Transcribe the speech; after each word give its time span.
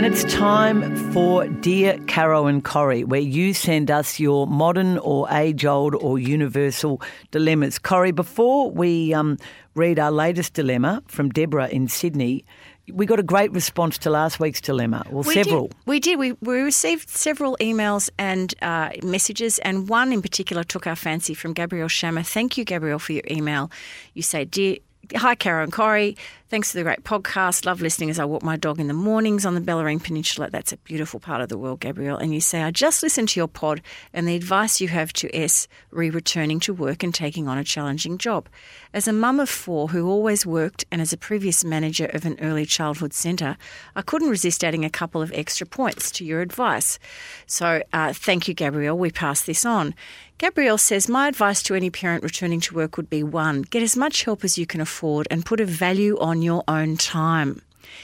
And 0.01 0.11
it's 0.11 0.33
time 0.33 0.95
for 1.11 1.47
Dear 1.47 1.99
Caro 2.07 2.47
and 2.47 2.63
Corrie, 2.63 3.03
where 3.03 3.21
you 3.21 3.53
send 3.53 3.91
us 3.91 4.19
your 4.19 4.47
modern 4.47 4.97
or 4.97 5.29
age 5.29 5.63
old 5.63 5.93
or 5.93 6.17
universal 6.17 6.99
dilemmas. 7.29 7.77
Corrie, 7.77 8.11
before 8.11 8.71
we 8.71 9.13
um, 9.13 9.37
read 9.75 9.99
our 9.99 10.09
latest 10.09 10.55
dilemma 10.55 11.03
from 11.05 11.29
Deborah 11.29 11.67
in 11.67 11.87
Sydney, 11.87 12.43
we 12.91 13.05
got 13.05 13.19
a 13.19 13.23
great 13.23 13.51
response 13.51 13.99
to 13.99 14.09
last 14.09 14.39
week's 14.39 14.59
dilemma, 14.59 15.05
or 15.11 15.21
We 15.21 15.35
several. 15.35 15.67
Did. 15.67 15.77
We 15.85 15.99
did. 15.99 16.17
We, 16.17 16.31
we 16.31 16.61
received 16.61 17.07
several 17.07 17.55
emails 17.61 18.09
and 18.17 18.55
uh, 18.63 18.89
messages, 19.03 19.59
and 19.59 19.87
one 19.87 20.11
in 20.11 20.23
particular 20.23 20.63
took 20.63 20.87
our 20.87 20.95
fancy 20.95 21.35
from 21.35 21.53
Gabrielle 21.53 21.89
Shammer. 21.89 22.25
Thank 22.25 22.57
you, 22.57 22.65
Gabrielle, 22.65 22.97
for 22.97 23.13
your 23.13 23.25
email. 23.29 23.69
You 24.15 24.23
say, 24.23 24.45
Dear, 24.45 24.77
Hi, 25.15 25.35
Caro 25.35 25.63
and 25.63 25.71
Corrie. 25.73 26.17
Thanks 26.51 26.71
for 26.71 26.79
the 26.79 26.83
great 26.83 27.05
podcast. 27.05 27.65
Love 27.65 27.81
listening 27.81 28.09
as 28.09 28.19
I 28.19 28.25
walk 28.25 28.43
my 28.43 28.57
dog 28.57 28.77
in 28.77 28.87
the 28.89 28.93
mornings 28.93 29.45
on 29.45 29.55
the 29.55 29.61
Bellarine 29.61 30.03
Peninsula. 30.03 30.49
That's 30.51 30.73
a 30.73 30.77
beautiful 30.79 31.17
part 31.17 31.39
of 31.39 31.47
the 31.47 31.57
world, 31.57 31.79
Gabrielle. 31.79 32.17
And 32.17 32.33
you 32.33 32.41
say, 32.41 32.61
I 32.61 32.71
just 32.71 33.01
listened 33.01 33.29
to 33.29 33.39
your 33.39 33.47
pod 33.47 33.81
and 34.11 34.27
the 34.27 34.35
advice 34.35 34.81
you 34.81 34.89
have 34.89 35.13
to 35.13 35.33
S 35.33 35.69
re 35.91 36.09
returning 36.09 36.59
to 36.59 36.73
work 36.73 37.03
and 37.03 37.15
taking 37.15 37.47
on 37.47 37.57
a 37.57 37.63
challenging 37.63 38.17
job. 38.17 38.49
As 38.93 39.07
a 39.07 39.13
mum 39.13 39.39
of 39.39 39.47
four 39.47 39.87
who 39.87 40.09
always 40.09 40.45
worked 40.45 40.83
and 40.91 41.01
as 41.01 41.13
a 41.13 41.17
previous 41.17 41.63
manager 41.63 42.07
of 42.07 42.25
an 42.25 42.37
early 42.41 42.65
childhood 42.65 43.13
centre, 43.13 43.55
I 43.95 44.01
couldn't 44.01 44.27
resist 44.27 44.61
adding 44.61 44.83
a 44.83 44.89
couple 44.89 45.21
of 45.21 45.31
extra 45.31 45.65
points 45.65 46.11
to 46.11 46.25
your 46.25 46.41
advice. 46.41 46.99
So 47.45 47.81
uh, 47.93 48.11
thank 48.11 48.49
you, 48.49 48.53
Gabrielle. 48.53 48.97
We 48.97 49.09
pass 49.09 49.41
this 49.41 49.63
on. 49.63 49.95
Gabrielle 50.41 50.79
says, 50.79 51.07
My 51.07 51.27
advice 51.27 51.61
to 51.61 51.75
any 51.75 51.91
parent 51.91 52.23
returning 52.23 52.59
to 52.61 52.73
work 52.73 52.97
would 52.97 53.11
be 53.11 53.21
one, 53.21 53.61
get 53.61 53.83
as 53.83 53.95
much 53.95 54.23
help 54.23 54.43
as 54.43 54.57
you 54.57 54.65
can 54.65 54.81
afford 54.81 55.27
and 55.29 55.45
put 55.45 55.59
a 55.59 55.65
value 55.65 56.17
on 56.17 56.40
your 56.41 56.63
own 56.67 56.97
time. 56.97 57.61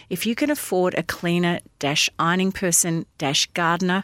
If 0.09 0.25
you 0.25 0.35
can 0.35 0.49
afford 0.49 0.93
a 0.95 1.03
cleaner 1.03 1.59
dash 1.79 2.09
ironing 2.19 2.51
person 2.51 3.05
dash 3.17 3.45
gardener, 3.47 4.03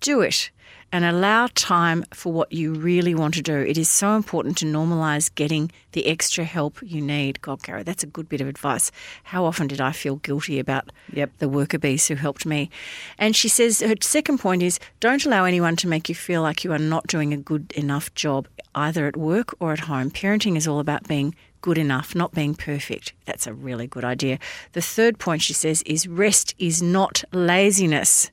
do 0.00 0.20
it 0.20 0.50
and 0.92 1.04
allow 1.04 1.48
time 1.54 2.04
for 2.12 2.32
what 2.32 2.52
you 2.52 2.74
really 2.74 3.14
want 3.14 3.34
to 3.34 3.42
do. 3.42 3.56
It 3.56 3.78
is 3.78 3.88
so 3.88 4.16
important 4.16 4.56
to 4.58 4.64
normalise 4.64 5.32
getting 5.32 5.70
the 5.92 6.06
extra 6.06 6.44
help 6.44 6.78
you 6.82 7.00
need. 7.00 7.40
God, 7.42 7.62
Caro, 7.62 7.82
that's 7.82 8.02
a 8.02 8.08
good 8.08 8.28
bit 8.28 8.40
of 8.40 8.48
advice. 8.48 8.90
How 9.24 9.44
often 9.44 9.68
did 9.68 9.80
I 9.80 9.92
feel 9.92 10.16
guilty 10.16 10.58
about 10.58 10.90
Yep. 11.12 11.38
the 11.38 11.48
worker 11.48 11.78
bees 11.78 12.08
who 12.08 12.16
helped 12.16 12.44
me? 12.44 12.70
And 13.18 13.36
she 13.36 13.48
says 13.48 13.80
her 13.80 13.94
second 14.00 14.38
point 14.38 14.62
is 14.62 14.80
don't 14.98 15.24
allow 15.24 15.44
anyone 15.44 15.76
to 15.76 15.88
make 15.88 16.08
you 16.08 16.14
feel 16.14 16.42
like 16.42 16.64
you 16.64 16.72
are 16.72 16.78
not 16.78 17.06
doing 17.06 17.32
a 17.32 17.36
good 17.36 17.72
enough 17.72 18.12
job 18.14 18.48
either 18.74 19.06
at 19.06 19.16
work 19.16 19.54
or 19.60 19.72
at 19.72 19.80
home. 19.80 20.10
Parenting 20.10 20.56
is 20.56 20.66
all 20.66 20.80
about 20.80 21.06
being 21.06 21.34
good 21.60 21.78
enough, 21.78 22.14
not 22.14 22.32
being 22.32 22.54
perfect. 22.54 23.12
That's 23.24 23.46
a 23.46 23.52
really 23.52 23.86
good 23.86 24.04
idea. 24.04 24.38
The 24.72 24.82
third 24.82 25.18
point 25.18 25.42
she 25.42 25.52
says 25.52 25.82
is 25.82 26.08
rest 26.08 26.54
is 26.58 26.82
not 26.82 27.24
laziness. 27.32 28.30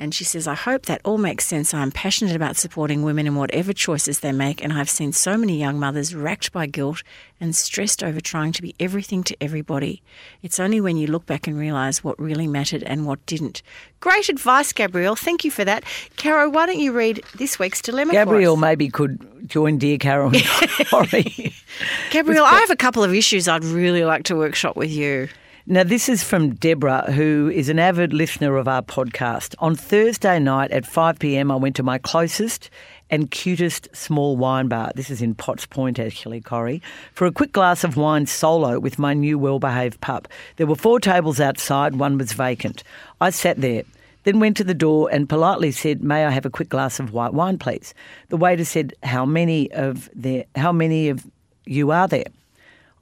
And 0.00 0.14
she 0.14 0.24
says, 0.24 0.46
I 0.46 0.54
hope 0.54 0.86
that 0.86 1.02
all 1.04 1.18
makes 1.18 1.44
sense. 1.46 1.74
I'm 1.74 1.92
passionate 1.92 2.34
about 2.34 2.56
supporting 2.56 3.02
women 3.02 3.26
in 3.26 3.34
whatever 3.34 3.74
choices 3.74 4.20
they 4.20 4.32
make, 4.32 4.64
and 4.64 4.72
I've 4.72 4.88
seen 4.88 5.12
so 5.12 5.36
many 5.36 5.58
young 5.58 5.78
mothers 5.78 6.14
racked 6.14 6.52
by 6.52 6.64
guilt 6.64 7.02
and 7.38 7.54
stressed 7.54 8.02
over 8.02 8.18
trying 8.18 8.52
to 8.52 8.62
be 8.62 8.74
everything 8.80 9.22
to 9.24 9.36
everybody. 9.42 10.02
It's 10.40 10.58
only 10.58 10.80
when 10.80 10.96
you 10.96 11.06
look 11.06 11.26
back 11.26 11.46
and 11.46 11.58
realise 11.58 12.02
what 12.02 12.18
really 12.18 12.46
mattered 12.46 12.82
and 12.82 13.04
what 13.04 13.24
didn't. 13.26 13.60
Great 14.00 14.30
advice, 14.30 14.72
Gabrielle. 14.72 15.16
Thank 15.16 15.44
you 15.44 15.50
for 15.50 15.66
that. 15.66 15.84
Caro, 16.16 16.48
why 16.48 16.64
don't 16.64 16.80
you 16.80 16.92
read 16.92 17.22
this 17.36 17.58
week's 17.58 17.82
dilemma? 17.82 18.12
Gabrielle 18.12 18.56
maybe 18.56 18.88
could 18.88 19.46
join 19.46 19.76
Dear 19.76 19.98
Caro 19.98 20.28
and 20.28 20.34
Gabrielle, 22.10 22.46
I 22.46 22.60
have 22.60 22.70
a 22.70 22.76
couple 22.76 23.04
of 23.04 23.12
issues 23.12 23.48
I'd 23.48 23.64
really 23.64 24.06
like 24.06 24.24
to 24.24 24.34
workshop 24.34 24.76
with 24.76 24.90
you. 24.90 25.28
Now, 25.72 25.84
this 25.84 26.08
is 26.08 26.24
from 26.24 26.56
Deborah, 26.56 27.12
who 27.12 27.48
is 27.54 27.68
an 27.68 27.78
avid 27.78 28.12
listener 28.12 28.56
of 28.56 28.66
our 28.66 28.82
podcast. 28.82 29.54
On 29.60 29.76
Thursday 29.76 30.40
night 30.40 30.72
at 30.72 30.84
5 30.84 31.20
pm, 31.20 31.48
I 31.52 31.54
went 31.54 31.76
to 31.76 31.84
my 31.84 31.96
closest 31.96 32.70
and 33.08 33.30
cutest 33.30 33.88
small 33.92 34.36
wine 34.36 34.66
bar. 34.66 34.90
This 34.96 35.10
is 35.10 35.22
in 35.22 35.36
Potts 35.36 35.66
Point, 35.66 36.00
actually, 36.00 36.40
Corrie, 36.40 36.82
for 37.12 37.24
a 37.24 37.30
quick 37.30 37.52
glass 37.52 37.84
of 37.84 37.96
wine 37.96 38.26
solo 38.26 38.80
with 38.80 38.98
my 38.98 39.14
new 39.14 39.38
well 39.38 39.60
behaved 39.60 40.00
pup. 40.00 40.26
There 40.56 40.66
were 40.66 40.74
four 40.74 40.98
tables 40.98 41.38
outside, 41.38 41.94
one 41.94 42.18
was 42.18 42.32
vacant. 42.32 42.82
I 43.20 43.30
sat 43.30 43.60
there. 43.60 43.84
Then 44.24 44.40
went 44.40 44.56
to 44.56 44.64
the 44.64 44.74
door 44.74 45.08
and 45.12 45.28
politely 45.28 45.70
said, 45.70 46.02
"May 46.02 46.26
I 46.26 46.30
have 46.30 46.44
a 46.44 46.50
quick 46.50 46.68
glass 46.68 46.98
of 46.98 47.12
white 47.12 47.32
wine, 47.32 47.58
please?" 47.58 47.94
The 48.28 48.36
waiter 48.36 48.64
said, 48.64 48.94
"How 49.04 49.24
many 49.24 49.70
of 49.70 50.10
there? 50.16 50.46
How 50.56 50.72
many 50.72 51.10
of 51.10 51.24
you 51.64 51.92
are 51.92 52.08
there?" 52.08 52.26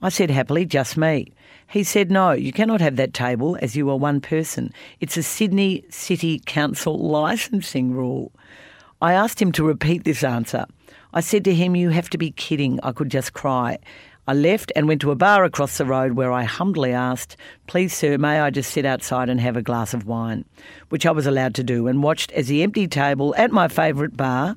I 0.01 0.11
said 0.11 0.31
happily, 0.31 0.65
just 0.65 0.97
me. 0.97 1.33
He 1.69 1.83
said, 1.83 2.11
No, 2.11 2.31
you 2.33 2.53
cannot 2.53 2.81
have 2.81 2.97
that 2.97 3.13
table 3.13 3.59
as 3.61 3.77
you 3.77 3.91
are 3.91 3.97
one 3.97 4.21
person. 4.21 4.73
It's 5.01 5.17
a 5.17 5.23
Sydney 5.23 5.85
City 5.91 6.41
Council 6.47 6.97
licensing 6.97 7.93
rule. 7.93 8.33
I 9.03 9.13
asked 9.13 9.43
him 9.43 9.53
to 9.53 9.65
repeat 9.65 10.05
this 10.05 10.23
answer. 10.23 10.67
I 11.13 11.21
said 11.21 11.45
to 11.45 11.55
him, 11.55 11.75
You 11.75 11.91
have 11.91 12.11
to 12.11 12.19
be 12.19 12.31
kidding. 12.31 12.79
I 12.83 12.93
could 12.93 13.11
just 13.11 13.33
cry. 13.33 13.79
I 14.29 14.35
left 14.35 14.71
and 14.77 14.87
went 14.87 15.01
to 15.01 15.11
a 15.11 15.17
bar 15.17 15.43
across 15.43 15.79
the 15.79 15.85
road 15.85 16.13
where 16.13 16.31
I 16.31 16.45
humbly 16.45 16.93
asked, 16.93 17.37
Please, 17.67 17.93
sir, 17.93 18.19
may 18.19 18.41
I 18.41 18.51
just 18.51 18.71
sit 18.71 18.85
outside 18.85 19.29
and 19.29 19.41
have 19.41 19.57
a 19.57 19.63
glass 19.63 19.95
of 19.95 20.07
wine? 20.07 20.45
Which 20.91 21.07
I 21.07 21.11
was 21.11 21.27
allowed 21.27 21.55
to 21.57 21.65
do, 21.65 21.89
and 21.89 22.03
watched 22.03 22.31
as 22.33 22.47
the 22.47 22.63
empty 22.63 22.87
table 22.87 23.35
at 23.37 23.51
my 23.51 23.69
favourite 23.69 24.17
bar, 24.17 24.57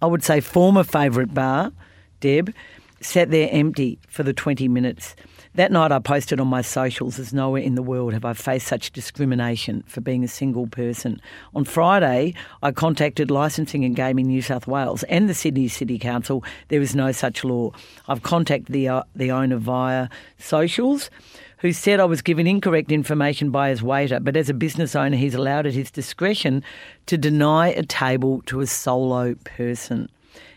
I 0.00 0.06
would 0.06 0.22
say 0.22 0.40
former 0.40 0.84
favourite 0.84 1.34
bar, 1.34 1.72
Deb, 2.20 2.54
sat 3.02 3.30
there 3.30 3.48
empty 3.50 3.98
for 4.08 4.22
the 4.22 4.32
20 4.32 4.68
minutes. 4.68 5.14
That 5.54 5.70
night 5.70 5.92
I 5.92 5.98
posted 5.98 6.40
on 6.40 6.48
my 6.48 6.62
socials 6.62 7.18
as 7.18 7.34
nowhere 7.34 7.60
in 7.60 7.74
the 7.74 7.82
world 7.82 8.14
have 8.14 8.24
I 8.24 8.32
faced 8.32 8.66
such 8.66 8.90
discrimination 8.90 9.84
for 9.86 10.00
being 10.00 10.24
a 10.24 10.28
single 10.28 10.66
person. 10.66 11.20
On 11.54 11.64
Friday, 11.64 12.34
I 12.62 12.72
contacted 12.72 13.30
Licensing 13.30 13.84
and 13.84 13.94
Gaming 13.94 14.28
New 14.28 14.40
South 14.40 14.66
Wales 14.66 15.02
and 15.04 15.28
the 15.28 15.34
Sydney 15.34 15.68
City 15.68 15.98
Council. 15.98 16.42
There 16.68 16.80
is 16.80 16.94
no 16.94 17.12
such 17.12 17.44
law. 17.44 17.72
I've 18.08 18.22
contacted 18.22 18.72
the, 18.72 18.88
uh, 18.88 19.02
the 19.14 19.30
owner 19.30 19.58
via 19.58 20.08
socials 20.38 21.10
who 21.58 21.72
said 21.72 22.00
I 22.00 22.06
was 22.06 22.22
given 22.22 22.46
incorrect 22.46 22.90
information 22.90 23.50
by 23.50 23.68
his 23.68 23.82
waiter, 23.82 24.20
but 24.20 24.36
as 24.36 24.48
a 24.48 24.54
business 24.54 24.96
owner, 24.96 25.16
he's 25.16 25.34
allowed 25.34 25.66
at 25.66 25.74
his 25.74 25.90
discretion 25.90 26.64
to 27.06 27.18
deny 27.18 27.68
a 27.68 27.82
table 27.82 28.42
to 28.46 28.60
a 28.60 28.66
solo 28.66 29.34
person. 29.44 30.08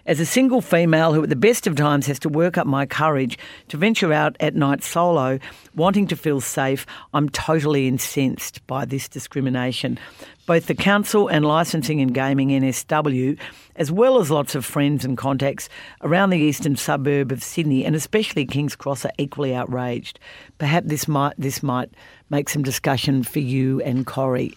As 0.07 0.19
a 0.19 0.25
single 0.25 0.61
female 0.61 1.13
who, 1.13 1.23
at 1.23 1.29
the 1.29 1.35
best 1.35 1.65
of 1.65 1.75
times, 1.75 2.05
has 2.05 2.19
to 2.19 2.29
work 2.29 2.59
up 2.59 2.67
my 2.67 2.85
courage 2.85 3.39
to 3.69 3.77
venture 3.77 4.13
out 4.13 4.35
at 4.39 4.53
night 4.53 4.83
solo, 4.83 5.39
wanting 5.73 6.05
to 6.07 6.15
feel 6.15 6.41
safe, 6.41 6.85
I'm 7.15 7.27
totally 7.27 7.87
incensed 7.87 8.65
by 8.67 8.85
this 8.85 9.09
discrimination. 9.09 9.97
Both 10.45 10.67
the 10.67 10.75
council 10.75 11.27
and 11.27 11.43
licensing 11.43 12.01
and 12.01 12.13
gaming 12.13 12.49
NSW, 12.49 13.39
as 13.77 13.91
well 13.91 14.19
as 14.19 14.29
lots 14.29 14.53
of 14.53 14.63
friends 14.63 15.03
and 15.03 15.17
contacts 15.17 15.69
around 16.01 16.29
the 16.29 16.37
eastern 16.37 16.75
suburb 16.75 17.31
of 17.31 17.41
Sydney 17.41 17.83
and 17.83 17.95
especially 17.95 18.45
Kings 18.45 18.75
Cross, 18.75 19.05
are 19.05 19.11
equally 19.17 19.55
outraged. 19.55 20.19
Perhaps 20.59 20.87
this 20.87 21.07
might 21.07 21.33
this 21.39 21.63
might 21.63 21.89
make 22.29 22.49
some 22.49 22.61
discussion 22.61 23.23
for 23.23 23.39
you 23.39 23.81
and 23.81 24.05
Corrie. 24.05 24.55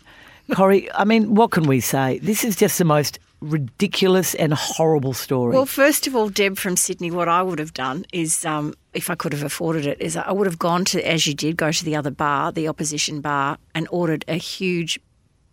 Corrie, 0.53 0.93
I 0.93 1.05
mean, 1.05 1.35
what 1.35 1.53
can 1.53 1.65
we 1.65 1.81
say? 1.81 2.19
This 2.19 2.45
is 2.45 2.55
just 2.55 2.77
the 2.77 2.85
most 2.85 3.19
ridiculous 3.41 4.35
and 4.35 4.53
horrible 4.53 5.13
story. 5.13 5.55
Well, 5.55 5.67
first 5.67 6.07
of 6.07 6.17
all, 6.17 6.29
Deb 6.29 6.59
from 6.59 6.77
Sydney, 6.77 7.11
what 7.11 7.29
I 7.29 7.43
would 7.43 7.59
have 7.59 7.75
done 7.75 8.05
is, 8.13 8.45
um, 8.45 8.75
if 8.95 9.11
I 9.11 9.15
could 9.15 9.33
have 9.33 9.43
afforded 9.43 9.87
it, 9.87 10.01
is 10.01 10.17
I 10.17 10.33
would 10.33 10.47
have 10.47 10.59
gone 10.59 10.85
to, 10.87 11.09
as 11.09 11.27
you 11.27 11.35
did, 11.35 11.57
go 11.57 11.71
to 11.71 11.85
the 11.85 11.97
other 11.97 12.11
bar, 12.11 12.53
the 12.53 12.69
opposition 12.69 13.21
bar, 13.21 13.59
and 13.75 13.87
ordered 13.91 14.25
a 14.29 14.35
huge 14.35 14.99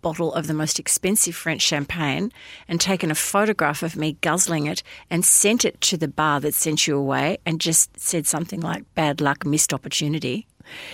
bottle 0.02 0.34
of 0.34 0.46
the 0.46 0.54
most 0.54 0.78
expensive 0.78 1.36
French 1.36 1.64
champagne 1.64 2.32
and 2.68 2.80
taken 2.80 3.10
a 3.10 3.16
photograph 3.16 3.82
of 3.82 3.96
me 3.96 4.16
guzzling 4.22 4.68
it 4.68 4.84
and 5.10 5.26
sent 5.26 5.66
it 5.66 5.82
to 5.82 5.98
the 5.98 6.08
bar 6.08 6.40
that 6.40 6.54
sent 6.54 6.86
you 6.86 6.96
away 6.96 7.40
and 7.44 7.60
just 7.60 8.00
said 8.00 8.28
something 8.28 8.62
like, 8.62 8.84
bad 8.94 9.20
luck, 9.20 9.48
missed 9.48 9.74
opportunity. 9.74 10.46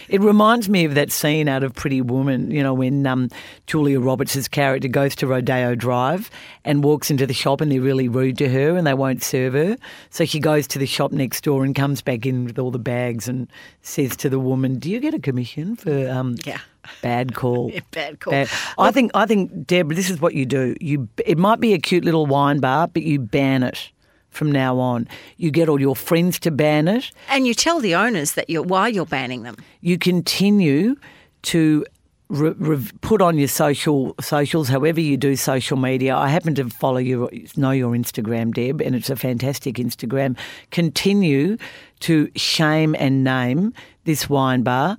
It 0.09 0.21
reminds 0.21 0.69
me 0.69 0.85
of 0.85 0.95
that 0.95 1.11
scene 1.11 1.47
out 1.47 1.63
of 1.63 1.73
Pretty 1.73 2.01
Woman, 2.01 2.51
you 2.51 2.61
know, 2.63 2.73
when 2.73 3.05
um, 3.07 3.29
Julia 3.67 3.99
Roberts' 3.99 4.47
character 4.47 4.87
goes 4.87 5.15
to 5.17 5.27
Rodeo 5.27 5.75
Drive 5.75 6.29
and 6.65 6.83
walks 6.83 7.09
into 7.09 7.25
the 7.25 7.33
shop 7.33 7.61
and 7.61 7.71
they're 7.71 7.81
really 7.81 8.07
rude 8.07 8.37
to 8.39 8.49
her 8.49 8.75
and 8.75 8.85
they 8.85 8.93
won't 8.93 9.23
serve 9.23 9.53
her. 9.53 9.77
So 10.09 10.25
she 10.25 10.39
goes 10.39 10.67
to 10.67 10.79
the 10.79 10.85
shop 10.85 11.11
next 11.11 11.43
door 11.43 11.63
and 11.63 11.75
comes 11.75 12.01
back 12.01 12.25
in 12.25 12.45
with 12.45 12.59
all 12.59 12.71
the 12.71 12.79
bags 12.79 13.27
and 13.27 13.47
says 13.81 14.15
to 14.17 14.29
the 14.29 14.39
woman, 14.39 14.79
Do 14.79 14.89
you 14.89 14.99
get 14.99 15.13
a 15.13 15.19
commission 15.19 15.75
for 15.75 16.09
um, 16.09 16.35
Yeah. 16.45 16.59
bad 17.01 17.35
call? 17.35 17.71
Yeah, 17.73 17.81
bad 17.91 18.19
call. 18.19 18.31
Bad. 18.31 18.49
I 18.77 18.91
think, 18.91 19.11
I 19.13 19.25
think, 19.25 19.67
Deb, 19.67 19.89
this 19.93 20.09
is 20.09 20.19
what 20.19 20.33
you 20.33 20.45
do. 20.45 20.75
You, 20.81 21.07
It 21.25 21.37
might 21.37 21.59
be 21.59 21.73
a 21.73 21.79
cute 21.79 22.03
little 22.05 22.25
wine 22.25 22.59
bar, 22.59 22.87
but 22.87 23.03
you 23.03 23.19
ban 23.19 23.63
it 23.63 23.91
from 24.31 24.51
now 24.51 24.79
on. 24.79 25.07
You 25.37 25.51
get 25.51 25.69
all 25.69 25.79
your 25.79 25.95
friends 25.95 26.39
to 26.39 26.51
ban 26.51 26.87
it. 26.87 27.11
And 27.29 27.45
you 27.45 27.53
tell 27.53 27.79
the 27.79 27.95
owners 27.95 28.33
that 28.33 28.49
you're 28.49 28.63
why 28.63 28.87
you're 28.87 29.05
banning 29.05 29.43
them. 29.43 29.57
You 29.81 29.97
continue 29.97 30.95
to 31.43 31.85
re- 32.29 32.55
re- 32.57 32.89
put 33.01 33.21
on 33.21 33.37
your 33.37 33.47
social 33.47 34.15
socials, 34.19 34.69
however 34.69 34.99
you 34.99 35.17
do 35.17 35.35
social 35.35 35.77
media. 35.77 36.15
I 36.15 36.29
happen 36.29 36.55
to 36.55 36.69
follow 36.69 36.97
you, 36.97 37.29
know 37.55 37.71
your 37.71 37.91
Instagram, 37.91 38.53
Deb, 38.53 38.81
and 38.81 38.95
it's 38.95 39.09
a 39.09 39.15
fantastic 39.15 39.75
Instagram. 39.75 40.37
Continue 40.71 41.57
to 42.01 42.31
shame 42.35 42.95
and 42.97 43.23
name 43.23 43.73
this 44.05 44.29
wine 44.29 44.63
bar. 44.63 44.97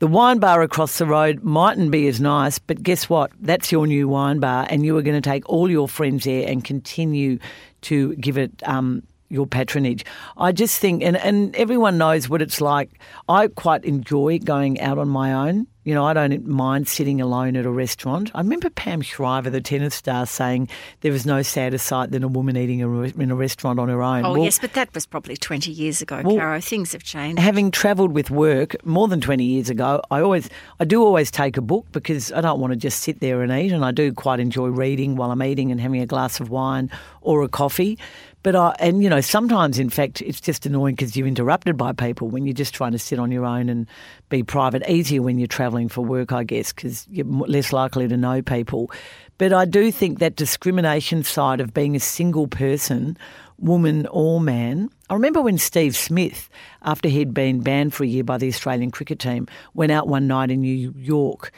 The 0.00 0.08
wine 0.08 0.40
bar 0.40 0.62
across 0.62 0.98
the 0.98 1.06
road 1.06 1.44
mightn't 1.44 1.92
be 1.92 2.08
as 2.08 2.20
nice, 2.20 2.58
but 2.58 2.82
guess 2.82 3.08
what? 3.08 3.30
That's 3.40 3.70
your 3.70 3.86
new 3.86 4.08
wine 4.08 4.40
bar, 4.40 4.66
and 4.68 4.84
you 4.84 4.96
are 4.96 5.02
going 5.02 5.20
to 5.20 5.30
take 5.30 5.48
all 5.48 5.70
your 5.70 5.86
friends 5.86 6.24
there 6.24 6.48
and 6.48 6.64
continue 6.64 7.38
to 7.82 8.14
give 8.16 8.38
it 8.38 8.50
um, 8.66 9.02
your 9.32 9.46
patronage. 9.46 10.04
I 10.36 10.52
just 10.52 10.78
think, 10.78 11.02
and, 11.02 11.16
and 11.16 11.56
everyone 11.56 11.98
knows 11.98 12.28
what 12.28 12.42
it's 12.42 12.60
like. 12.60 13.00
I 13.28 13.48
quite 13.48 13.84
enjoy 13.84 14.38
going 14.38 14.80
out 14.80 14.98
on 14.98 15.08
my 15.08 15.32
own. 15.48 15.66
You 15.84 15.94
know, 15.94 16.04
I 16.04 16.12
don't 16.12 16.46
mind 16.46 16.86
sitting 16.86 17.20
alone 17.20 17.56
at 17.56 17.66
a 17.66 17.70
restaurant. 17.70 18.30
I 18.36 18.38
remember 18.38 18.70
Pam 18.70 19.00
Shriver, 19.00 19.50
the 19.50 19.60
tennis 19.60 19.96
star, 19.96 20.26
saying 20.26 20.68
there 21.00 21.10
was 21.10 21.26
no 21.26 21.42
sadder 21.42 21.78
sight 21.78 22.12
than 22.12 22.22
a 22.22 22.28
woman 22.28 22.56
eating 22.56 22.82
a 22.82 22.88
re- 22.88 23.12
in 23.18 23.32
a 23.32 23.34
restaurant 23.34 23.80
on 23.80 23.88
her 23.88 24.00
own. 24.00 24.24
Oh, 24.24 24.34
well, 24.34 24.44
yes, 24.44 24.60
but 24.60 24.74
that 24.74 24.94
was 24.94 25.06
probably 25.06 25.36
20 25.36 25.72
years 25.72 26.00
ago, 26.00 26.22
well, 26.24 26.36
Caro. 26.36 26.60
Things 26.60 26.92
have 26.92 27.02
changed. 27.02 27.40
Having 27.40 27.72
travelled 27.72 28.12
with 28.12 28.30
work 28.30 28.76
more 28.86 29.08
than 29.08 29.20
20 29.20 29.42
years 29.42 29.70
ago, 29.70 30.00
I 30.08 30.20
always, 30.20 30.48
I 30.78 30.84
do 30.84 31.02
always 31.02 31.32
take 31.32 31.56
a 31.56 31.62
book 31.62 31.86
because 31.90 32.30
I 32.30 32.42
don't 32.42 32.60
want 32.60 32.72
to 32.72 32.76
just 32.76 33.00
sit 33.02 33.18
there 33.18 33.42
and 33.42 33.50
eat, 33.50 33.72
and 33.72 33.84
I 33.84 33.90
do 33.90 34.12
quite 34.12 34.38
enjoy 34.38 34.68
reading 34.68 35.16
while 35.16 35.32
I'm 35.32 35.42
eating 35.42 35.72
and 35.72 35.80
having 35.80 36.00
a 36.00 36.06
glass 36.06 36.38
of 36.38 36.48
wine 36.48 36.92
or 37.22 37.42
a 37.42 37.48
coffee. 37.48 37.98
But 38.42 38.56
I, 38.56 38.74
and 38.78 39.02
you 39.02 39.08
know, 39.08 39.20
sometimes 39.20 39.78
in 39.78 39.88
fact, 39.88 40.20
it's 40.20 40.40
just 40.40 40.66
annoying 40.66 40.94
because 40.94 41.16
you're 41.16 41.26
interrupted 41.26 41.76
by 41.76 41.92
people 41.92 42.28
when 42.28 42.46
you're 42.46 42.54
just 42.54 42.74
trying 42.74 42.92
to 42.92 42.98
sit 42.98 43.18
on 43.18 43.30
your 43.30 43.44
own 43.44 43.68
and 43.68 43.86
be 44.28 44.42
private. 44.42 44.82
Easier 44.88 45.22
when 45.22 45.38
you're 45.38 45.46
travelling 45.46 45.88
for 45.88 46.04
work, 46.04 46.32
I 46.32 46.44
guess, 46.44 46.72
because 46.72 47.06
you're 47.10 47.26
less 47.26 47.72
likely 47.72 48.08
to 48.08 48.16
know 48.16 48.42
people. 48.42 48.90
But 49.38 49.52
I 49.52 49.64
do 49.64 49.92
think 49.92 50.18
that 50.18 50.36
discrimination 50.36 51.22
side 51.22 51.60
of 51.60 51.72
being 51.72 51.96
a 51.96 52.00
single 52.00 52.46
person, 52.46 53.16
woman 53.58 54.06
or 54.08 54.40
man. 54.40 54.90
I 55.08 55.14
remember 55.14 55.40
when 55.40 55.58
Steve 55.58 55.96
Smith, 55.96 56.48
after 56.82 57.08
he'd 57.08 57.32
been 57.32 57.60
banned 57.60 57.94
for 57.94 58.02
a 58.02 58.06
year 58.06 58.24
by 58.24 58.38
the 58.38 58.48
Australian 58.48 58.90
cricket 58.90 59.18
team, 59.18 59.46
went 59.74 59.92
out 59.92 60.08
one 60.08 60.26
night 60.26 60.50
in 60.50 60.60
New 60.60 60.92
York 60.96 61.52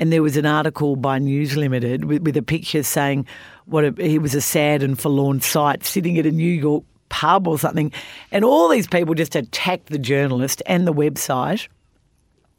and 0.00 0.12
there 0.12 0.22
was 0.22 0.36
an 0.36 0.46
article 0.46 0.96
by 0.96 1.18
News 1.18 1.56
Limited 1.56 2.04
with, 2.04 2.22
with 2.22 2.36
a 2.36 2.42
picture 2.42 2.82
saying 2.82 3.26
what 3.66 3.84
a, 3.84 3.94
he 4.02 4.18
was 4.18 4.34
a 4.34 4.40
sad 4.40 4.82
and 4.82 4.98
forlorn 4.98 5.40
sight 5.40 5.84
sitting 5.84 6.18
at 6.18 6.26
a 6.26 6.30
New 6.30 6.50
York 6.50 6.84
pub 7.08 7.46
or 7.46 7.58
something, 7.58 7.92
and 8.32 8.44
all 8.44 8.68
these 8.68 8.88
people 8.88 9.14
just 9.14 9.36
attacked 9.36 9.86
the 9.86 9.98
journalist 9.98 10.62
and 10.66 10.86
the 10.86 10.92
website, 10.92 11.68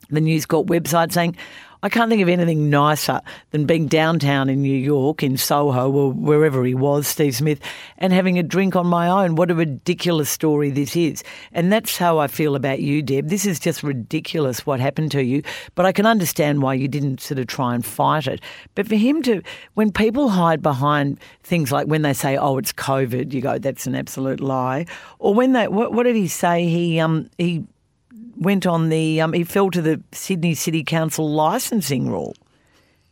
the 0.10 0.22
News 0.22 0.46
Corp 0.46 0.68
website, 0.68 1.12
saying, 1.12 1.36
I 1.84 1.90
can't 1.90 2.10
think 2.10 2.22
of 2.22 2.30
anything 2.30 2.70
nicer 2.70 3.22
than 3.52 3.66
being 3.66 3.88
downtown 3.88 4.50
in 4.50 4.62
New 4.62 4.78
York, 4.78 5.24
in 5.24 5.38
Soho, 5.38 5.92
or 5.92 6.12
wherever 6.12 6.64
he 6.64 6.74
was, 6.74 7.08
Steve 7.08 7.36
Smith, 7.36 7.60
and 7.98 8.12
having 8.12 8.40
a 8.40 8.44
drink 8.44 8.76
on 8.76 8.88
my 8.88 9.08
own. 9.08 9.36
What 9.36 9.52
a 9.52 9.56
ridiculous 9.56 10.30
story 10.30 10.72
this 10.72 10.96
is. 10.96 11.24
And 11.52 11.72
that's 11.72 11.98
how 11.98 12.18
I 12.18 12.28
feel 12.28 12.56
about 12.56 12.80
you, 12.80 13.02
Deb. 13.02 13.30
This 13.30 13.46
is 13.46 13.60
just 13.60 13.84
ridiculous 13.84 14.66
what 14.66 14.80
happened 14.80 15.12
to 15.12 15.24
you, 15.24 15.44
but 15.76 15.86
I 15.86 15.92
can 15.92 16.06
understand 16.06 16.62
why 16.62 16.74
you 16.74 16.88
didn't 16.88 17.22
sort 17.22 17.40
of 17.40 17.48
try 17.48 17.76
and 17.76 17.86
fight 17.86 18.28
it. 18.28 18.42
But 18.74 18.88
for 18.88 18.96
him 18.96 19.22
to, 19.24 19.42
when 19.74 19.92
people 19.92 20.30
hide 20.30 20.62
behind 20.62 21.20
things 21.44 21.72
like 21.72 21.88
when 21.88 22.02
they 22.02 22.14
say, 22.14 22.38
oh, 22.38 22.58
it's 22.58 22.74
COVID, 22.74 23.34
you 23.34 23.42
go, 23.42 23.58
that's 23.58 23.88
an 23.88 23.96
absolute 23.96 24.40
lie. 24.40 24.86
Or 25.20 25.34
when 25.34 25.54
they, 25.54 25.68
what, 25.68 25.94
what 25.94 26.04
did 26.04 26.16
he 26.16 26.28
say? 26.28 26.66
He, 26.66 27.00
um, 27.00 27.30
he, 27.38 27.64
went 28.38 28.66
on 28.66 28.90
the, 28.90 29.22
um, 29.22 29.34
he 29.34 29.44
fell 29.44 29.72
to 29.72 29.82
the 29.82 30.02
Sydney 30.12 30.54
City 30.54 30.84
Council 30.84 31.30
licensing 31.30 32.10
rule. 32.10 32.36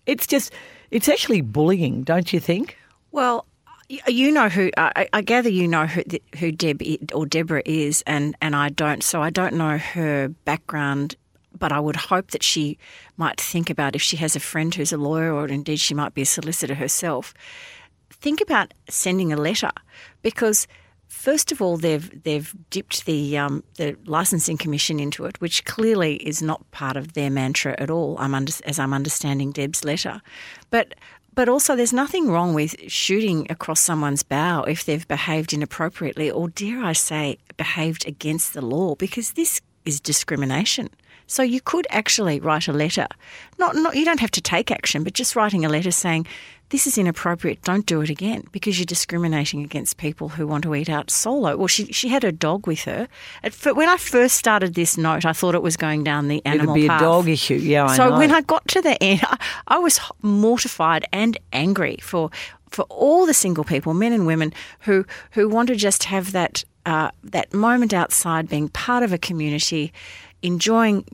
It's 0.05 0.27
just, 0.27 0.53
it's 0.91 1.07
actually 1.07 1.41
bullying, 1.41 2.03
don't 2.03 2.33
you 2.33 2.39
think? 2.39 2.77
Well, 3.11 3.45
you 3.89 4.31
know 4.31 4.49
who 4.49 4.71
I, 4.77 5.07
I 5.13 5.21
gather 5.21 5.49
you 5.49 5.67
know 5.67 5.85
who, 5.85 6.03
who 6.37 6.51
Deb 6.51 6.81
or 7.13 7.25
Deborah 7.25 7.61
is, 7.65 8.03
and, 8.07 8.35
and 8.41 8.55
I 8.55 8.69
don't. 8.69 9.03
So 9.03 9.21
I 9.21 9.29
don't 9.29 9.55
know 9.55 9.77
her 9.77 10.29
background, 10.45 11.15
but 11.57 11.71
I 11.71 11.79
would 11.79 11.95
hope 11.95 12.31
that 12.31 12.43
she 12.43 12.77
might 13.17 13.39
think 13.39 13.69
about 13.69 13.95
if 13.95 14.01
she 14.01 14.17
has 14.17 14.35
a 14.35 14.39
friend 14.39 14.73
who's 14.73 14.93
a 14.93 14.97
lawyer, 14.97 15.33
or 15.33 15.47
indeed 15.47 15.79
she 15.79 15.93
might 15.93 16.13
be 16.13 16.23
a 16.23 16.25
solicitor 16.25 16.75
herself. 16.75 17.33
Think 18.09 18.41
about 18.41 18.73
sending 18.89 19.33
a 19.33 19.37
letter 19.37 19.71
because 20.21 20.67
First 21.13 21.51
of 21.53 21.61
all, 21.61 21.77
they've 21.77 22.23
they've 22.23 22.53
dipped 22.69 23.05
the 23.05 23.37
um, 23.37 23.63
the 23.75 23.95
licensing 24.05 24.57
commission 24.57 24.99
into 24.99 25.23
it, 25.23 25.39
which 25.39 25.63
clearly 25.63 26.15
is 26.15 26.41
not 26.41 26.69
part 26.71 26.97
of 26.97 27.13
their 27.13 27.29
mantra 27.29 27.75
at 27.77 27.89
all. 27.89 28.17
I'm 28.19 28.35
under, 28.35 28.51
as 28.65 28.77
I'm 28.77 28.93
understanding 28.93 29.51
Deb's 29.51 29.85
letter, 29.85 30.21
but 30.69 30.95
but 31.33 31.47
also 31.47 31.75
there's 31.75 31.93
nothing 31.93 32.29
wrong 32.29 32.53
with 32.53 32.75
shooting 32.91 33.47
across 33.49 33.79
someone's 33.79 34.23
bow 34.23 34.63
if 34.63 34.83
they've 34.83 35.07
behaved 35.07 35.53
inappropriately 35.53 36.29
or 36.29 36.49
dare 36.49 36.83
I 36.83 36.93
say 36.93 37.37
behaved 37.55 38.05
against 38.05 38.53
the 38.53 38.61
law 38.61 38.95
because 38.95 39.33
this 39.33 39.61
is 39.85 40.01
discrimination. 40.01 40.89
So 41.27 41.41
you 41.41 41.61
could 41.61 41.87
actually 41.89 42.39
write 42.39 42.67
a 42.67 42.73
letter. 42.73 43.07
Not, 43.57 43.75
not 43.75 43.95
you 43.95 44.03
don't 44.03 44.19
have 44.19 44.31
to 44.31 44.41
take 44.41 44.71
action, 44.71 45.03
but 45.03 45.13
just 45.13 45.35
writing 45.35 45.63
a 45.63 45.69
letter 45.69 45.91
saying 45.91 46.27
this 46.73 46.87
is 46.87 46.97
inappropriate. 46.97 47.61
Don't 47.61 47.85
do 47.85 48.01
it 48.01 48.09
again 48.09 48.45
because 48.51 48.79
you're 48.79 48.85
discriminating 48.87 49.61
against 49.61 49.97
people 49.97 50.29
who 50.29 50.47
want 50.47 50.63
to 50.63 50.73
eat 50.73 50.89
out 50.89 51.11
solo. 51.11 51.55
Well, 51.55 51.67
she 51.67 51.85
she 51.93 52.07
had 52.07 52.23
her 52.23 52.31
dog 52.31 52.65
with 52.65 52.81
her. 52.85 53.07
At, 53.43 53.53
when 53.75 53.87
I 53.87 53.97
first 53.97 54.37
started 54.37 54.73
this 54.73 54.97
note, 54.97 55.23
I 55.23 55.33
thought 55.33 55.53
it 55.53 55.61
was 55.61 55.77
going 55.77 56.03
down 56.03 56.29
the 56.29 56.43
animal 56.47 56.73
path. 56.73 56.77
It'd 56.77 56.83
be 56.83 56.87
path. 56.87 57.01
a 57.01 57.03
dog 57.03 57.29
issue. 57.29 57.53
Yeah, 57.57 57.85
I 57.85 57.95
so 57.95 58.09
know. 58.09 58.17
when 58.17 58.31
I 58.31 58.41
got 58.41 58.67
to 58.69 58.81
the 58.81 59.01
end, 59.03 59.21
I, 59.23 59.37
I 59.67 59.77
was 59.77 59.99
mortified 60.23 61.05
and 61.13 61.37
angry 61.53 61.99
for 62.01 62.31
for 62.71 62.85
all 62.89 63.27
the 63.27 63.35
single 63.35 63.63
people, 63.63 63.93
men 63.93 64.11
and 64.11 64.25
women, 64.25 64.51
who 64.79 65.05
who 65.33 65.47
want 65.47 65.67
to 65.67 65.75
just 65.75 66.05
have 66.05 66.31
that 66.31 66.63
uh, 66.87 67.11
that 67.23 67.53
moment 67.53 67.93
outside, 67.93 68.49
being 68.49 68.69
part 68.69 69.03
of 69.03 69.13
a 69.13 69.19
community, 69.19 69.93
enjoying 70.41 71.05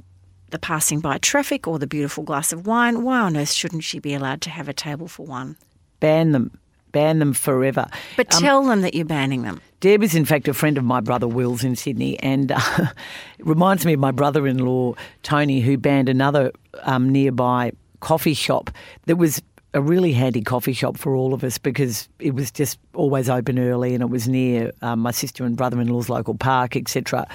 the 0.51 0.59
passing 0.59 0.99
by 0.99 1.17
traffic 1.17 1.67
or 1.67 1.79
the 1.79 1.87
beautiful 1.87 2.23
glass 2.23 2.51
of 2.51 2.67
wine, 2.67 3.03
why 3.03 3.19
on 3.19 3.37
earth 3.37 3.51
shouldn't 3.51 3.83
she 3.83 3.99
be 3.99 4.13
allowed 4.13 4.41
to 4.41 4.49
have 4.49 4.67
a 4.67 4.73
table 4.73 5.07
for 5.07 5.25
one? 5.25 5.57
Ban 5.99 6.31
them. 6.31 6.57
Ban 6.91 7.19
them 7.19 7.33
forever. 7.33 7.87
But 8.17 8.33
um, 8.33 8.41
tell 8.41 8.63
them 8.63 8.81
that 8.81 8.95
you're 8.95 9.05
banning 9.05 9.43
them. 9.43 9.61
Deb 9.79 10.03
is, 10.03 10.15
in 10.15 10.25
fact, 10.25 10.47
a 10.47 10.53
friend 10.53 10.77
of 10.77 10.83
my 10.83 10.99
brother 10.99 11.27
Will's 11.27 11.63
in 11.63 11.75
Sydney, 11.75 12.19
and 12.19 12.51
uh, 12.51 12.59
it 12.79 12.89
reminds 13.45 13.85
me 13.85 13.93
of 13.93 13.99
my 13.99 14.11
brother 14.11 14.47
in 14.47 14.57
law, 14.57 14.95
Tony, 15.23 15.61
who 15.61 15.77
banned 15.77 16.09
another 16.09 16.51
um, 16.83 17.09
nearby 17.09 17.71
coffee 17.99 18.33
shop 18.33 18.71
that 19.05 19.17
was 19.17 19.41
a 19.73 19.81
really 19.81 20.13
handy 20.13 20.41
coffee 20.41 20.73
shop 20.73 20.97
for 20.97 21.15
all 21.15 21.33
of 21.33 21.43
us 21.43 21.57
because 21.57 22.09
it 22.19 22.33
was 22.33 22.51
just 22.51 22.79
always 22.95 23.29
open 23.29 23.59
early 23.59 23.93
and 23.93 24.01
it 24.01 24.09
was 24.09 24.27
near 24.27 24.71
um, 24.81 24.99
my 24.99 25.11
sister 25.11 25.45
and 25.45 25.55
brother 25.55 25.79
in 25.79 25.87
law's 25.87 26.09
local 26.09 26.33
park, 26.33 26.75
etc. 26.75 27.27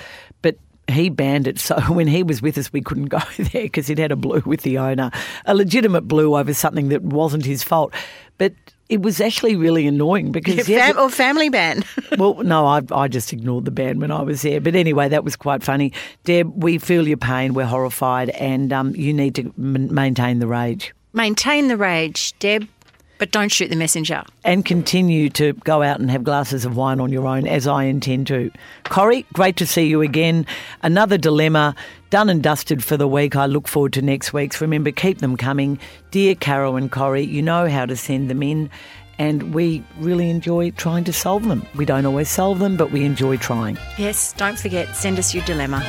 But 0.42 0.56
he 0.88 1.08
banned 1.08 1.46
it. 1.46 1.58
So 1.58 1.76
when 1.88 2.06
he 2.06 2.22
was 2.22 2.42
with 2.42 2.58
us, 2.58 2.72
we 2.72 2.80
couldn't 2.80 3.06
go 3.06 3.18
there 3.38 3.62
because 3.62 3.86
he'd 3.86 3.98
had 3.98 4.12
a 4.12 4.16
blue 4.16 4.42
with 4.44 4.62
the 4.62 4.78
owner, 4.78 5.10
a 5.46 5.54
legitimate 5.54 6.02
blue 6.02 6.36
over 6.36 6.54
something 6.54 6.88
that 6.88 7.02
wasn't 7.02 7.44
his 7.44 7.62
fault. 7.62 7.92
But 8.38 8.52
it 8.88 9.00
was 9.00 9.20
actually 9.20 9.56
really 9.56 9.86
annoying 9.86 10.30
because 10.30 10.68
yeah, 10.68 10.86
fam- 10.86 10.98
or 10.98 11.08
family 11.08 11.48
ban. 11.48 11.84
well, 12.18 12.34
no, 12.42 12.66
I, 12.66 12.82
I 12.92 13.08
just 13.08 13.32
ignored 13.32 13.64
the 13.64 13.70
ban 13.70 13.98
when 13.98 14.10
I 14.10 14.22
was 14.22 14.42
there. 14.42 14.60
But 14.60 14.74
anyway, 14.74 15.08
that 15.08 15.24
was 15.24 15.36
quite 15.36 15.62
funny. 15.62 15.92
Deb, 16.24 16.52
we 16.62 16.78
feel 16.78 17.08
your 17.08 17.16
pain. 17.16 17.54
We're 17.54 17.64
horrified, 17.64 18.30
and 18.30 18.72
um, 18.72 18.94
you 18.94 19.12
need 19.12 19.34
to 19.36 19.52
m- 19.58 19.94
maintain 19.94 20.38
the 20.38 20.46
rage. 20.46 20.92
Maintain 21.12 21.68
the 21.68 21.76
rage, 21.76 22.36
Deb. 22.40 22.68
But 23.18 23.30
don't 23.30 23.50
shoot 23.50 23.68
the 23.68 23.76
messenger. 23.76 24.24
And 24.44 24.64
continue 24.64 25.30
to 25.30 25.52
go 25.52 25.82
out 25.82 26.00
and 26.00 26.10
have 26.10 26.24
glasses 26.24 26.64
of 26.64 26.76
wine 26.76 27.00
on 27.00 27.12
your 27.12 27.26
own, 27.26 27.46
as 27.46 27.66
I 27.66 27.84
intend 27.84 28.26
to. 28.28 28.50
Corrie, 28.84 29.24
great 29.32 29.56
to 29.56 29.66
see 29.66 29.86
you 29.86 30.02
again. 30.02 30.46
Another 30.82 31.16
dilemma 31.16 31.74
done 32.10 32.28
and 32.28 32.42
dusted 32.42 32.82
for 32.82 32.96
the 32.96 33.08
week. 33.08 33.36
I 33.36 33.46
look 33.46 33.68
forward 33.68 33.92
to 33.94 34.02
next 34.02 34.32
week's. 34.32 34.60
Remember, 34.60 34.90
keep 34.90 35.18
them 35.18 35.36
coming. 35.36 35.78
Dear 36.10 36.34
Caro 36.34 36.76
and 36.76 36.90
Corrie, 36.90 37.22
you 37.22 37.42
know 37.42 37.68
how 37.68 37.86
to 37.86 37.96
send 37.96 38.30
them 38.30 38.42
in, 38.42 38.70
and 39.18 39.54
we 39.54 39.84
really 39.98 40.30
enjoy 40.30 40.70
trying 40.72 41.04
to 41.04 41.12
solve 41.12 41.46
them. 41.48 41.66
We 41.76 41.84
don't 41.84 42.06
always 42.06 42.28
solve 42.28 42.58
them, 42.58 42.76
but 42.76 42.90
we 42.90 43.04
enjoy 43.04 43.36
trying. 43.36 43.78
Yes, 43.96 44.32
don't 44.32 44.58
forget, 44.58 44.94
send 44.96 45.18
us 45.18 45.34
your 45.34 45.44
dilemma. 45.44 45.84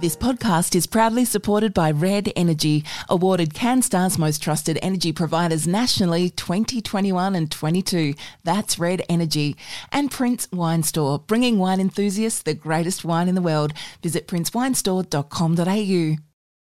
This 0.00 0.14
podcast 0.14 0.76
is 0.76 0.86
proudly 0.86 1.24
supported 1.24 1.74
by 1.74 1.90
Red 1.90 2.32
Energy, 2.36 2.84
awarded 3.08 3.52
CanStar's 3.52 4.16
most 4.16 4.40
trusted 4.40 4.78
energy 4.80 5.12
providers 5.12 5.66
nationally 5.66 6.30
2021 6.30 7.34
and 7.34 7.50
22. 7.50 8.14
That's 8.44 8.78
Red 8.78 9.02
Energy. 9.08 9.56
And 9.90 10.08
Prince 10.08 10.46
Wine 10.52 10.84
Store, 10.84 11.18
bringing 11.18 11.58
wine 11.58 11.80
enthusiasts 11.80 12.42
the 12.42 12.54
greatest 12.54 13.04
wine 13.04 13.28
in 13.28 13.34
the 13.34 13.42
world. 13.42 13.72
Visit 14.00 14.28
princewinestore.com.au. 14.28 16.27